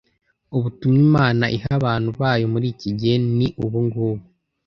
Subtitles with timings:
[0.57, 4.21] Ubutumwa Imana iha abantu bayo muri iki gihe ni ubungubu: